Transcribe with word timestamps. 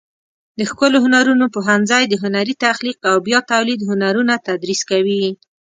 د 0.59 0.61
ښکلو 0.69 0.97
هنرونو 1.05 1.45
پوهنځی 1.55 2.03
د 2.07 2.13
هنري 2.23 2.55
تخلیق 2.65 2.97
او 3.09 3.15
بیا 3.27 3.39
تولید 3.51 3.79
هنرونه 3.89 4.33
تدریس 4.47 4.81
کوي. 4.89 5.23